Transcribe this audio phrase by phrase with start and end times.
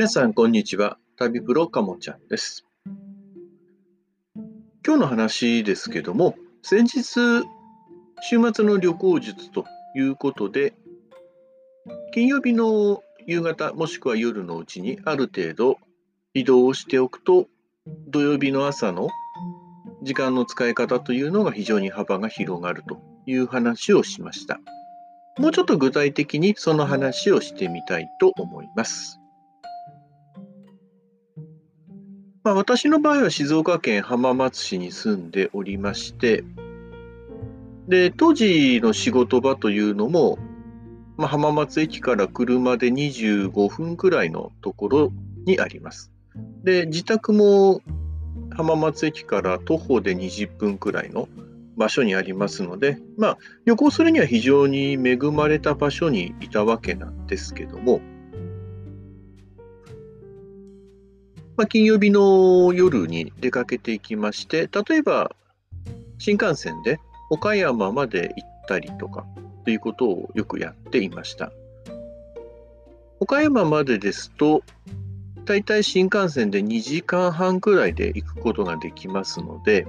[0.00, 0.96] 皆さん、こんにちは。
[1.18, 2.64] 旅プロかもちゃんです。
[4.82, 7.44] 今日の話ですけども、先日、
[8.22, 10.72] 週末の旅行術ということで、
[12.14, 15.76] 金曜日の夕方もしくは夜のうちにある程度
[16.32, 17.46] 移動をしておくと、
[18.08, 19.10] 土曜日の朝の
[20.02, 24.60] 時間の使い方というのが非常に幅が広がるという話をしました。
[25.36, 29.19] もうちょっと具体的にその話をしてみたいと思います。
[32.42, 36.42] まあ、私の場合は静岡県浜松市に住んでおりまして、
[37.86, 40.38] で、当時の仕事場というのも、
[41.18, 45.12] まあ、浜松駅から車で25分くらいのところ
[45.44, 46.10] にあります。
[46.64, 47.82] で、自宅も
[48.56, 51.28] 浜松駅から徒歩で20分くらいの
[51.76, 58.00] 場所にありますので、まあ、旅行するには非常に恵まれた場所にいたわけなんですけども、
[61.60, 65.30] まあ、金曜日の夜に出かけていきまして、例えば
[66.16, 69.26] 新幹線で岡山まで行ったりとか
[69.66, 71.52] ということをよくやっていました。
[73.18, 74.62] 岡山までですと、
[75.44, 79.86] 大体新幹線で2時間半くらいで行くことができますので、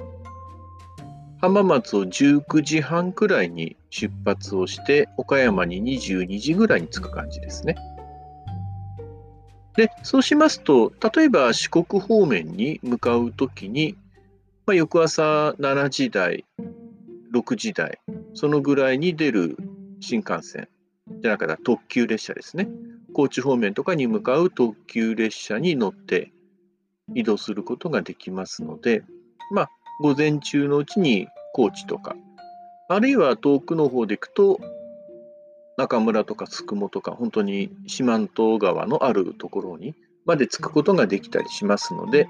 [1.40, 7.78] 浜松を19時半くらいに出発をして、岡山に22時ぐらいに着く感じですね。
[9.76, 13.96] で、そうしますと、例えば四国方面に向かうときに、
[14.66, 16.46] まあ、翌朝7時台、
[17.34, 18.00] 6時台、
[18.34, 19.58] そのぐらいに出る
[20.00, 20.68] 新幹線、
[21.22, 22.68] じゃなくて特急列車ですね。
[23.14, 26.32] 高知方面とかに向かう特急列車に乗って
[27.14, 29.04] 移動することができますので、
[29.52, 29.70] まあ、
[30.02, 32.16] 午前中のうちに高知とか、
[32.90, 34.60] あるいは遠くの方で行くと、
[35.78, 39.96] 中村とかつくもとか、本当に四万十川のあるところに
[40.26, 42.28] まで着くことができたりしますので、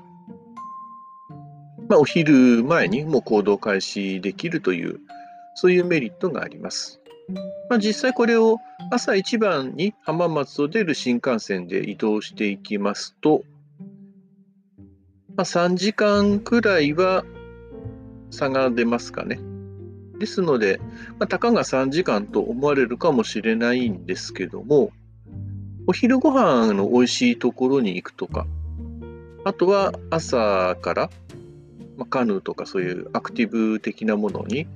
[1.90, 5.00] まあ、お昼前にもう行動開始できるという、
[5.56, 7.02] そういうメリットがあります。
[7.70, 8.58] まあ、実際これを
[8.92, 13.44] 朝一番に浜松を出る新幹線で移動していきますと、
[15.36, 17.24] まあ、3時間くらいは
[18.30, 19.51] 差が出ますかね。
[20.22, 20.80] ですので、
[21.18, 24.92] まあ、たかが3時間と思われるかもしれないんですけども、
[25.88, 28.46] お昼ご飯の美味しいところに行くとか、
[29.44, 31.10] あとは朝から、
[31.98, 34.68] まあ、カヌーとかそういうアクティブ的なものに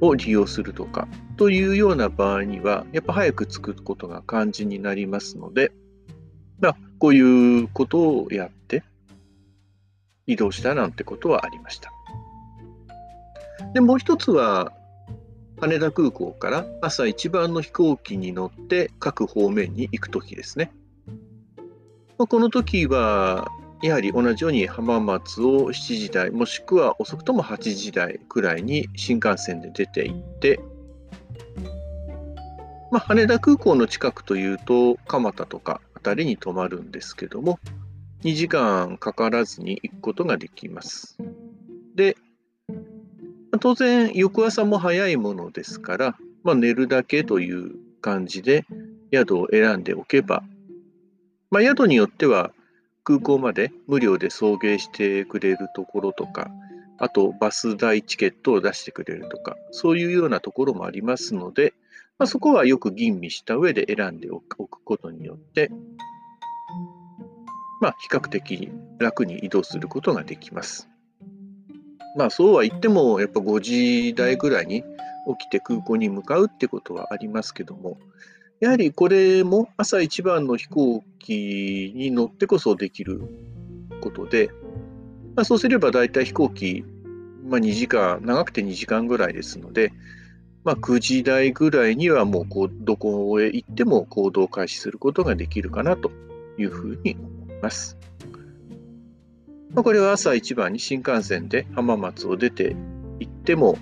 [0.00, 1.06] を利用するとか
[1.36, 5.70] というような場合には、やっぱ早く作ることが肝心になりますので、
[6.58, 8.82] まあ、こういうことをやって
[10.26, 11.92] 移動したなんてことはありました。
[13.74, 14.72] で、もう一つは、
[15.60, 20.72] 羽田空港から朝一番の飛行機に乗って各方面に行くときですね。
[22.18, 23.48] まあ、この時は、
[23.82, 30.60] やはり同じように浜松を7時台、もしくは遅くとも8時台くらいに新幹線で出て行って、
[32.90, 37.58] まあ、羽田空港の近くというと、蒲田とか辺りに泊まるんですけども、
[38.22, 41.16] 2時間かからずに行くことができます。
[41.94, 42.16] で、
[43.58, 48.64] 当然、翌朝も早いものですから、まあ、寝るだけという感じで
[49.12, 50.42] 宿を選んでおけば、
[51.50, 52.52] まあ、宿によっては
[53.02, 56.50] 空港まで無料で送迎してくれるところとか、
[56.98, 61.74] あとバス代チケットを出してくれるとか、そういうようなところもありますので、
[62.18, 65.70] まあ、そこはよく吟味した上で選んでおくことによって、
[67.80, 70.89] まあ、比較的楽に移動することができます。
[72.16, 74.82] まあそうは言っても、やっぱ5時台ぐらいに
[75.38, 77.98] 起きて空港に向かうってことはありますけども、
[78.60, 83.22] やはりこれも朝一番の飛行機に乗ってこそできる
[84.02, 84.50] ことで、
[85.34, 86.84] まあ、そうすれば大体飛行機、
[87.48, 89.92] まあ、2時間、長くて2時間ぐらいですので、
[90.62, 96.10] まあ、9時台ぐらいにはもうこうどこへ行っても行動開始することができるかなと
[96.58, 97.96] いうふうに思います。
[99.74, 102.74] まあ、これは朝一番に新幹線で浜松を出て
[103.20, 103.78] 行っても、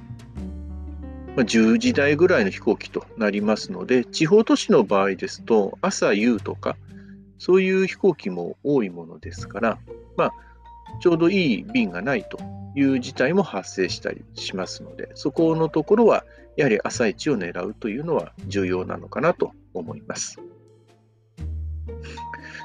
[1.36, 6.76] まあ、10時台ぐらいの飛行機となりますので、地方都市の場合ですと、朝夕とか、
[7.38, 9.78] そういう飛行機も多いものですから、
[10.16, 10.32] まあ、
[11.00, 12.38] ちょうどいい便がないと
[12.74, 16.24] いう事態も発生したりしますので、そこのところは、
[16.56, 20.38] やはり朝一を狙うというのは重要なのかなと思います。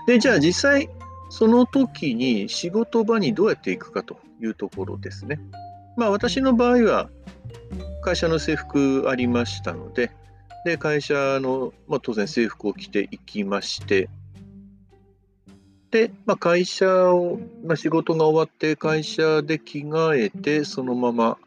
[0.08, 0.90] で、じゃあ実際、
[1.33, 5.39] その時に仕事場にどうやって行くかというところですね。
[5.97, 7.09] まあ私の場合は
[8.03, 10.12] 会社の制服ありましたので、
[10.63, 14.09] で会社の、まあ、当然制服を着て行きまして、
[15.89, 21.39] で、まあ、会社を、まあ、仕事が終わって会社で着替えて、そのまま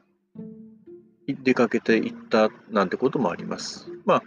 [1.29, 3.89] 出かけていったなんてこともあります。
[4.05, 4.23] まあ、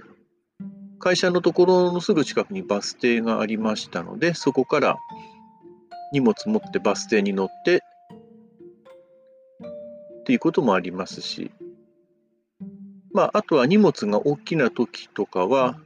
[0.99, 4.97] 会社のところのすぐ近くにバス停がありましたので、そこから
[6.11, 7.83] 荷物持ってバス停に乗って
[10.21, 11.51] っていうこともありますし、
[13.13, 15.79] まあ、あとは荷物が大きな時とかは、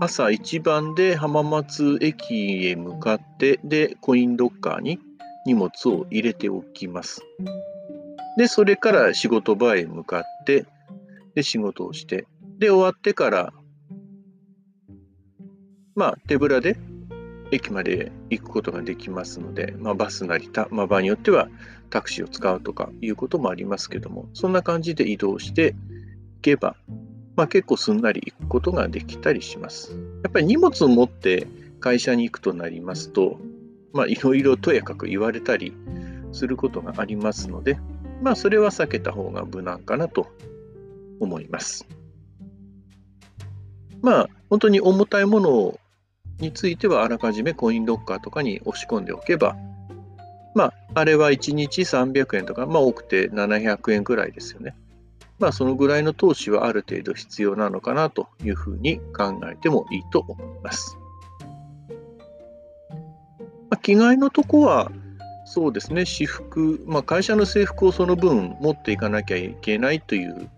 [0.00, 4.98] 朝一番で浜松駅へ向かって、で、コインロッカーに
[5.46, 7.22] 荷物を入れておきます。
[8.36, 10.66] で、それから仕事場へ向かって、
[11.34, 12.26] で、仕事をして、
[12.58, 13.52] で、終わってから、
[15.96, 16.76] まあ、手ぶらで
[17.50, 21.48] 駅まで行くことができますので、まあ、バスなりた、まあ、場合によっては
[21.90, 25.74] タクシーを使うとかいうこともありますけども、そんな感じで移動して
[26.38, 26.76] いけば、
[27.36, 29.92] まあ、結構すんなり行くことができたりします。
[30.22, 31.46] やっぱり荷物を持って
[31.80, 33.38] 会社に行くとなりますと、
[33.92, 35.72] まあ、いろいろとやかく言われたり
[36.32, 37.78] することがありますので、
[38.22, 40.26] まあ、それは避けた方が無難かなと
[41.20, 41.86] 思います。
[44.02, 45.80] まあ、本当に重たいものを
[46.40, 49.56] については、あらかじめコインロッカーとかに押し込んでおけば、
[50.54, 54.74] まあ、あれは1日300円とか、まあ、多くて700円ぐらいですよね。
[55.38, 60.98] まあ、そのぐらいの投資はある程度必要なのかなというふうに考えてもいいと思います。
[63.70, 64.90] まあ、着替えのとこは、
[65.44, 70.50] そうですね、私服、まあ、会社の制服をその分持っていかなきゃいけないという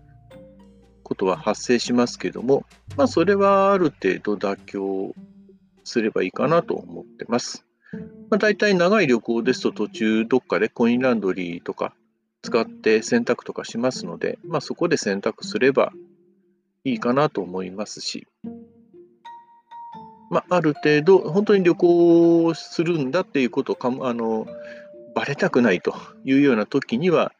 [1.03, 2.65] ことは発生しますけども、
[2.97, 5.13] まあ、それはある程度妥協
[5.83, 7.65] すればいいかなと思ってます。
[8.29, 11.93] まあ、大体長い旅行ですと途中どっかでコインランドリーとか
[12.41, 15.91] 使って洗濯とかしますので、まあ、そこで洗濯すれば
[16.83, 18.27] いいかなと思いますし、
[20.31, 24.47] まあ、ある程度、本当に旅行するんだっていうことをかあの
[25.13, 25.93] バレたくないと
[26.23, 27.33] いうような時には、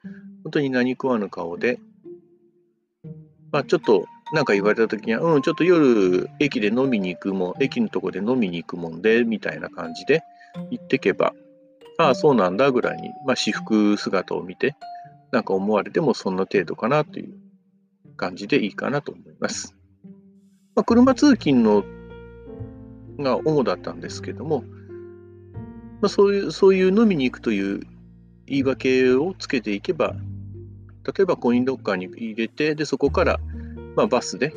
[0.44, 1.80] 本当に何食わぬ顔で、
[3.52, 10.24] まあ、ちょっと何か言われた時には、うん、ちょっと夜駅で飲みに行くもん、駅のとこで飲みに行くもんで、みたいな感じで
[10.70, 11.34] 言ってけば、
[11.98, 14.76] ああ、そうなんだぐらいに、まあ、私服姿を見て、
[15.32, 17.34] なんか思われてもそんな程度かなという
[18.18, 19.76] 感じでいいかなと思います。
[20.76, 21.84] まあ、車通勤の
[23.20, 24.64] が主だったんですけども、
[26.02, 27.82] まあ、そういうそういう飲みに行くという
[28.48, 30.16] 言い訳をつけていけば、
[31.06, 33.40] 例えばコインロッカーに入れて、でそこから、
[33.96, 34.54] まあ、バスで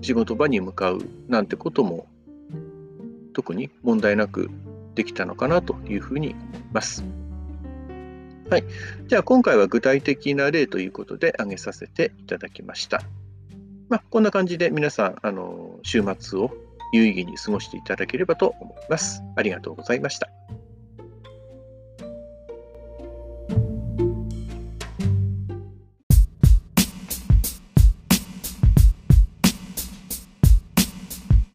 [0.00, 2.06] 仕事場に向かうなんてことも
[3.32, 4.50] 特に問題なく
[4.94, 6.42] できたのかなというふうに思い
[6.72, 7.04] ます。
[8.48, 8.64] はい。
[9.08, 13.02] じゃあ今回は具体的な例ということで挙げさせていただきました。
[13.88, 16.50] まあ、こんな感じで皆さん、あの週末を
[16.92, 19.22] 有意義に過ごしていただければと思います。
[19.36, 20.28] ありがとうございました。